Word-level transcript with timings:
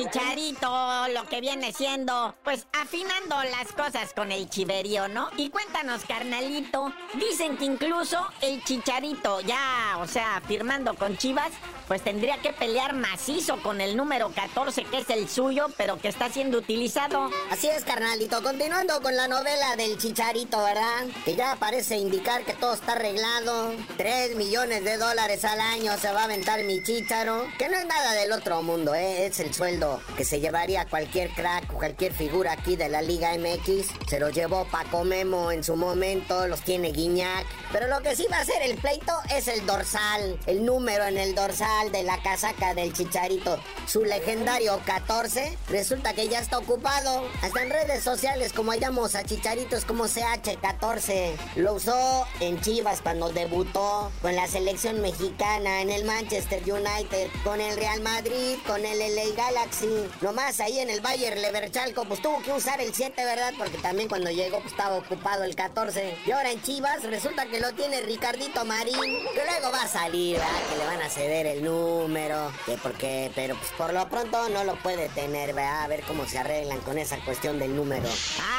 she 0.00 0.06
can. 0.08 0.29
Lo 0.34 1.26
que 1.28 1.40
viene 1.40 1.72
siendo, 1.72 2.36
pues 2.44 2.66
afinando 2.80 3.36
las 3.50 3.72
cosas 3.72 4.12
con 4.14 4.30
el 4.30 4.48
chiverío, 4.48 5.08
¿no? 5.08 5.28
Y 5.36 5.50
cuéntanos, 5.50 6.02
carnalito, 6.06 6.92
dicen 7.14 7.56
que 7.56 7.64
incluso 7.64 8.24
el 8.40 8.62
chicharito, 8.62 9.40
ya, 9.40 9.98
o 10.00 10.06
sea, 10.06 10.40
firmando 10.46 10.94
con 10.94 11.16
Chivas, 11.16 11.50
pues 11.88 12.02
tendría 12.02 12.40
que 12.40 12.52
pelear 12.52 12.94
macizo 12.94 13.60
con 13.60 13.80
el 13.80 13.96
número 13.96 14.30
14, 14.30 14.84
que 14.84 14.98
es 14.98 15.10
el 15.10 15.28
suyo, 15.28 15.66
pero 15.76 15.98
que 15.98 16.06
está 16.06 16.28
siendo 16.28 16.58
utilizado. 16.58 17.28
Así 17.50 17.66
es, 17.66 17.84
carnalito. 17.84 18.40
Continuando 18.44 19.02
con 19.02 19.16
la 19.16 19.26
novela 19.26 19.74
del 19.74 19.98
chicharito, 19.98 20.62
¿verdad? 20.62 21.06
Que 21.24 21.34
ya 21.34 21.56
parece 21.56 21.96
indicar 21.96 22.44
que 22.44 22.52
todo 22.52 22.74
está 22.74 22.92
arreglado. 22.92 23.72
3 23.96 24.36
millones 24.36 24.84
de 24.84 24.98
dólares 24.98 25.44
al 25.44 25.60
año 25.60 25.98
se 25.98 26.12
va 26.12 26.20
a 26.20 26.24
aventar 26.24 26.62
mi 26.62 26.80
chicharo. 26.84 27.48
Que 27.58 27.68
no 27.68 27.76
es 27.76 27.86
nada 27.86 28.12
del 28.12 28.30
otro 28.30 28.62
mundo, 28.62 28.94
¿eh? 28.94 29.26
Es 29.26 29.40
el 29.40 29.52
sueldo 29.52 30.00
que 30.20 30.24
se 30.26 30.38
llevaría 30.38 30.84
cualquier 30.84 31.30
crack 31.30 31.72
o 31.72 31.78
cualquier 31.78 32.12
figura 32.12 32.52
aquí 32.52 32.76
de 32.76 32.90
la 32.90 33.00
Liga 33.00 33.30
MX. 33.38 33.86
Se 34.06 34.20
lo 34.20 34.28
llevó 34.28 34.66
Paco 34.66 35.02
Memo 35.02 35.50
en 35.50 35.64
su 35.64 35.76
momento, 35.76 36.46
los 36.46 36.60
tiene 36.60 36.92
Guiñac. 36.92 37.46
Pero 37.72 37.86
lo 37.86 38.02
que 38.02 38.14
sí 38.14 38.26
va 38.30 38.40
a 38.40 38.44
ser 38.44 38.60
el 38.60 38.76
pleito 38.76 39.14
es 39.34 39.48
el 39.48 39.64
dorsal. 39.64 40.38
El 40.46 40.66
número 40.66 41.06
en 41.06 41.16
el 41.16 41.34
dorsal 41.34 41.90
de 41.90 42.02
la 42.02 42.22
casaca 42.22 42.74
del 42.74 42.92
chicharito. 42.92 43.58
Su 43.86 44.04
legendario 44.04 44.78
14. 44.84 45.56
Resulta 45.70 46.12
que 46.12 46.28
ya 46.28 46.40
está 46.40 46.58
ocupado. 46.58 47.26
Hasta 47.40 47.62
en 47.62 47.70
redes 47.70 48.04
sociales, 48.04 48.52
como 48.52 48.72
hallamos 48.72 49.14
a 49.14 49.24
chicharitos 49.24 49.86
como 49.86 50.04
CH14. 50.04 51.32
Lo 51.56 51.72
usó 51.72 52.26
en 52.40 52.60
Chivas 52.60 53.00
cuando 53.00 53.30
debutó 53.30 54.12
con 54.20 54.36
la 54.36 54.46
selección 54.48 55.00
mexicana, 55.00 55.80
en 55.80 55.88
el 55.88 56.04
Manchester 56.04 56.62
United, 56.70 57.30
con 57.42 57.62
el 57.62 57.74
Real 57.78 58.02
Madrid, 58.02 58.58
con 58.66 58.84
el 58.84 58.98
LA 58.98 59.34
Galaxy. 59.34 60.09
Nomás 60.20 60.60
ahí 60.60 60.78
en 60.78 60.90
el 60.90 61.00
Bayern 61.00 61.40
Leverchalco, 61.40 62.04
pues 62.04 62.20
tuvo 62.20 62.42
que 62.42 62.52
usar 62.52 62.80
el 62.80 62.92
7, 62.94 63.24
¿verdad? 63.24 63.52
Porque 63.56 63.78
también 63.78 64.08
cuando 64.08 64.30
llegó 64.30 64.60
pues, 64.60 64.72
estaba 64.72 64.96
ocupado 64.96 65.44
el 65.44 65.54
14. 65.54 66.18
Y 66.26 66.30
ahora 66.30 66.50
en 66.50 66.60
Chivas 66.62 67.02
resulta 67.04 67.46
que 67.46 67.60
lo 67.60 67.72
tiene 67.72 68.00
Ricardito 68.02 68.64
Marín, 68.64 68.94
que 68.94 69.44
luego 69.44 69.72
va 69.72 69.82
a 69.82 69.88
salir, 69.88 70.36
¿verdad? 70.36 70.68
Que 70.70 70.78
le 70.78 70.84
van 70.84 71.02
a 71.02 71.08
ceder 71.08 71.46
el 71.46 71.64
número, 71.64 72.52
que 72.66 72.76
porque, 72.78 73.30
pero 73.34 73.56
pues 73.56 73.70
por 73.72 73.92
lo 73.92 74.08
pronto 74.08 74.48
no 74.50 74.64
lo 74.64 74.76
puede 74.76 75.08
tener, 75.10 75.54
¿verdad? 75.54 75.82
A 75.82 75.88
ver 75.88 76.02
cómo 76.02 76.26
se 76.26 76.38
arreglan 76.38 76.80
con 76.80 76.98
esa 76.98 77.18
cuestión 77.24 77.58
del 77.58 77.74
número. 77.74 78.08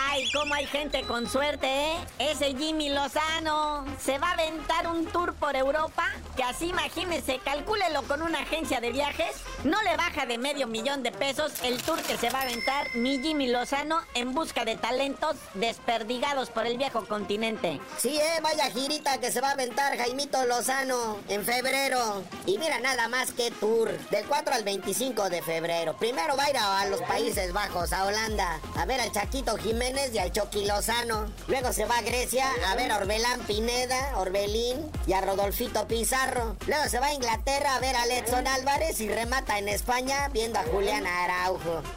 Ay, 0.10 0.30
cómo 0.32 0.54
hay 0.54 0.66
gente 0.66 1.04
con 1.04 1.30
suerte, 1.30 1.68
¿eh? 1.68 1.98
Ese 2.20 2.56
Jimmy 2.56 2.90
Lozano 2.90 3.86
se 4.00 4.18
va 4.20 4.30
a 4.30 4.34
aventar 4.34 4.88
un 4.88 5.06
tour 5.08 5.34
por 5.36 5.56
Europa, 5.56 6.08
que 6.36 6.44
así 6.44 6.68
imagínese, 6.68 7.40
calcúlelo 7.44 8.04
con 8.04 8.22
una 8.22 8.40
agencia 8.40 8.80
de 8.80 8.92
viajes, 8.92 9.36
no 9.64 9.82
le 9.84 9.96
baja 9.98 10.26
de 10.26 10.38
medio 10.38 10.68
millón 10.68 11.04
de 11.04 11.12
pesos 11.12 11.41
el 11.64 11.82
tour 11.82 12.00
que 12.04 12.18
se 12.18 12.30
va 12.30 12.40
a 12.40 12.42
aventar 12.44 12.96
mi 12.96 13.20
Jimmy 13.20 13.48
Lozano 13.48 14.02
en 14.14 14.34
busca 14.34 14.64
de 14.64 14.76
talentos 14.76 15.36
desperdigados 15.56 16.52
por 16.52 16.68
el 16.68 16.78
viejo 16.78 17.06
continente. 17.08 17.80
Sí, 17.98 18.16
eh, 18.16 18.40
vaya 18.44 18.70
girita 18.70 19.20
que 19.20 19.32
se 19.32 19.42
va 19.42 19.50
a 19.50 19.52
aventar 19.54 19.98
Jaimito 19.98 20.46
Lozano 20.46 21.18
en 21.30 21.44
febrero. 21.44 22.24
Y 22.46 22.60
mira 22.60 22.80
nada 22.80 23.08
más 23.08 23.32
que 23.32 23.50
tour, 23.50 23.90
del 24.10 24.26
4 24.26 24.54
al 24.54 24.64
25 24.64 25.30
de 25.30 25.42
febrero. 25.42 25.98
Primero 25.98 26.38
va 26.38 26.44
a 26.46 26.50
ir 26.52 26.58
a, 26.58 26.86
los 26.86 27.02
Países 27.02 27.54
Bajos, 27.54 27.92
a 27.92 28.06
Holanda, 28.06 28.60
a 28.78 28.86
ver 28.86 29.02
al 29.02 29.12
Chaquito 29.12 29.58
Jiménez 29.58 30.14
y 30.14 30.20
al 30.20 30.32
Chucky 30.32 30.66
Lozano. 30.66 31.26
Luego 31.48 31.74
se 31.74 31.86
va 31.86 31.98
a 31.98 32.02
Grecia 32.02 32.46
a 32.68 32.76
ver 32.76 32.92
a 32.92 32.98
Orbelán 32.98 33.40
Pineda, 33.42 34.18
Orbelín 34.18 34.92
y 35.08 35.14
a 35.14 35.22
Rodolfito 35.22 35.88
Pizarro. 35.88 36.56
Luego 36.68 36.88
se 36.88 37.00
va 37.00 37.08
a 37.08 37.14
Inglaterra 37.14 37.76
a 37.76 37.80
ver 37.80 37.96
a 37.96 38.06
Edson 38.06 38.46
Álvarez 38.46 39.00
y 39.02 39.08
remata 39.08 39.58
en 39.58 39.70
España 39.70 40.30
viendo 40.30 40.60
a 40.60 40.64
Julián 40.64 41.08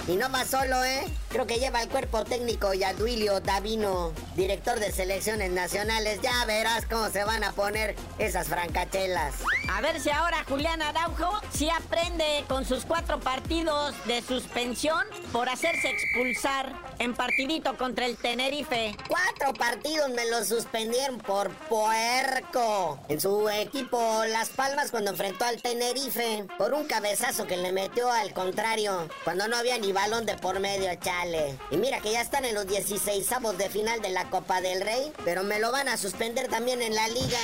Y 0.09 0.17
no 0.17 0.29
más 0.29 0.49
solo, 0.49 0.85
¿eh? 0.85 1.03
Creo 1.29 1.47
que 1.47 1.59
lleva 1.59 1.83
el 1.83 1.89
cuerpo 1.89 2.25
técnico 2.25 2.75
y 2.75 2.85
a 2.85 2.93
Duilio 2.95 3.41
Davino, 3.41 4.13
director 4.37 4.79
de 4.79 4.93
selecciones 4.93 5.51
nacionales. 5.51 6.21
Ya 6.23 6.45
verás 6.45 6.87
cómo 6.87 7.09
se 7.11 7.25
van 7.25 7.43
a 7.45 7.53
poner 7.53 7.97
esas 8.19 8.49
francachelas. 8.49 9.35
A 9.69 9.81
ver 9.81 10.01
si 10.01 10.11
ahora 10.11 10.45
Julián 10.49 10.83
Araujo 10.83 11.41
sí 11.51 11.69
aprende 11.71 12.45
con 12.49 12.65
sus 12.65 12.85
cuatro 12.85 13.19
partidos 13.21 13.95
de 14.05 14.23
suspensión 14.23 15.05
por 15.33 15.49
hacerse 15.49 15.89
expulsar 15.89 16.73
en 16.99 17.15
partidito 17.15 17.77
contra 17.77 18.07
el 18.07 18.17
Tenerife. 18.17 18.97
Cuatro 19.09 19.53
partidos 19.55 20.11
me 20.11 20.29
los 20.31 20.49
suspendieron 20.49 21.19
por 21.19 21.51
puerco. 21.69 23.01
En 23.09 23.21
su 23.21 23.49
equipo 23.49 24.25
Las 24.29 24.51
Palmas 24.51 24.91
cuando 24.91 25.11
enfrentó 25.11 25.45
al 25.45 25.61
Tenerife 25.61 26.47
por 26.59 26.75
un 26.75 26.85
cabezazo 26.85 27.47
que 27.47 27.57
le 27.57 27.73
metió 27.73 28.11
al 28.13 28.33
contrario 28.33 29.09
cuando 29.25 29.49
no 29.49 29.57
había 29.57 29.79
ni 29.79 29.93
balón 29.93 30.27
de 30.27 30.37
por 30.37 30.61
medio, 30.61 30.95
chale. 30.97 31.59
Y 31.71 31.77
mira 31.79 32.01
que 32.01 32.13
ya 32.13 32.21
están 32.21 32.45
en 32.45 32.55
los 32.55 32.67
16 32.67 33.33
avos 33.33 33.59
de 33.59 33.71
final 33.71 34.01
de 34.03 34.11
la 34.11 34.31
Copa 34.31 34.61
del 34.61 34.83
Rey, 34.83 35.13
pero 35.25 35.43
me 35.43 35.59
lo 35.59 35.73
van 35.73 35.89
a 35.89 35.97
suspender 35.97 36.49
también 36.49 36.83
en 36.83 36.95
la 36.95 37.09
liga. 37.09 37.39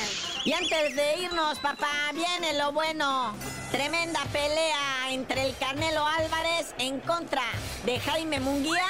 Y 0.45 0.53
antes 0.53 0.97
de 0.97 1.19
irnos, 1.19 1.59
papá, 1.59 2.10
viene 2.13 2.55
lo 2.55 2.73
bueno. 2.73 3.35
Tremenda 3.71 4.21
pelea 4.33 5.11
entre 5.11 5.47
el 5.47 5.57
Canelo 5.57 6.05
Álvarez 6.07 6.75
en 6.79 7.01
contra 7.01 7.43
de 7.85 8.01
Jaime 8.01 8.41
Munguía 8.41 8.87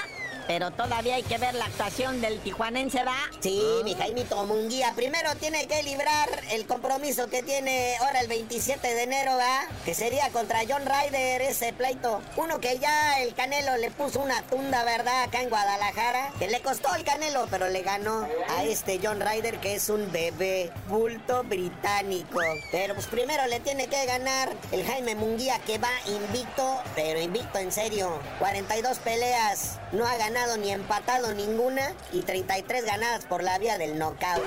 pero 0.50 0.72
todavía 0.72 1.14
hay 1.14 1.22
que 1.22 1.38
ver 1.38 1.54
la 1.54 1.66
actuación 1.66 2.20
del 2.20 2.40
tijuanense, 2.40 3.04
¿va? 3.04 3.14
Sí, 3.38 3.62
mi 3.84 3.94
Jaimito 3.94 4.44
Munguía. 4.46 4.92
Primero 4.96 5.32
tiene 5.36 5.68
que 5.68 5.80
librar 5.84 6.28
el 6.50 6.66
compromiso 6.66 7.28
que 7.30 7.44
tiene 7.44 7.94
ahora 8.00 8.18
el 8.18 8.26
27 8.26 8.84
de 8.92 9.04
enero, 9.04 9.36
¿va? 9.36 9.68
Que 9.84 9.94
sería 9.94 10.28
contra 10.30 10.62
John 10.68 10.82
Ryder 10.84 11.42
ese 11.42 11.72
pleito. 11.72 12.20
Uno 12.36 12.58
que 12.58 12.80
ya 12.80 13.20
el 13.20 13.32
Canelo 13.34 13.76
le 13.76 13.92
puso 13.92 14.18
una 14.18 14.42
tunda, 14.42 14.82
¿verdad? 14.82 15.22
Acá 15.22 15.40
en 15.40 15.50
Guadalajara. 15.50 16.32
Que 16.40 16.48
le 16.48 16.60
costó 16.62 16.92
el 16.96 17.04
Canelo, 17.04 17.46
pero 17.48 17.68
le 17.68 17.82
ganó 17.82 18.26
a 18.48 18.64
este 18.64 18.98
John 19.00 19.20
Ryder 19.20 19.60
que 19.60 19.76
es 19.76 19.88
un 19.88 20.10
bebé 20.10 20.72
bulto 20.88 21.44
británico. 21.44 22.40
Pero 22.72 22.94
pues 22.94 23.06
primero 23.06 23.46
le 23.46 23.60
tiene 23.60 23.86
que 23.86 24.04
ganar 24.04 24.52
el 24.72 24.84
Jaime 24.84 25.14
Munguía 25.14 25.60
que 25.60 25.78
va 25.78 25.92
invicto, 26.08 26.82
pero 26.96 27.20
invicto 27.20 27.60
en 27.60 27.70
serio. 27.70 28.18
42 28.40 28.98
peleas, 28.98 29.78
no 29.92 30.04
ha 30.04 30.16
ni 30.56 30.72
empatado 30.72 31.34
ninguna 31.34 31.92
y 32.12 32.20
33 32.22 32.84
ganadas 32.84 33.24
por 33.26 33.42
la 33.42 33.58
vía 33.58 33.78
del 33.78 33.98
knockout. 33.98 34.44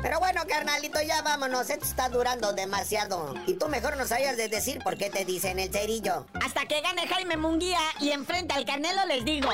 Pero 0.00 0.18
bueno, 0.18 0.42
carnalito, 0.48 1.00
ya 1.00 1.22
vámonos. 1.22 1.70
Esto 1.70 1.84
está 1.84 2.08
durando 2.08 2.52
demasiado. 2.52 3.34
Y 3.46 3.54
tú 3.54 3.68
mejor 3.68 3.96
no 3.96 4.06
sabías 4.06 4.36
de 4.36 4.48
decir 4.48 4.80
por 4.82 4.96
qué 4.96 5.10
te 5.10 5.24
dicen 5.24 5.58
el 5.58 5.72
cerillo. 5.72 6.26
Hasta 6.44 6.66
que 6.66 6.80
gane 6.80 7.06
Jaime 7.06 7.36
Munguía 7.36 7.80
y 8.00 8.10
enfrente 8.10 8.54
al 8.54 8.64
Canelo 8.64 9.04
les 9.06 9.24
digo. 9.24 9.50